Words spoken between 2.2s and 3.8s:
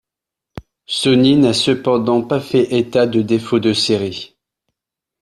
pas fait état de défauts de